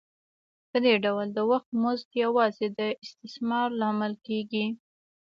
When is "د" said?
1.33-1.39, 2.79-2.79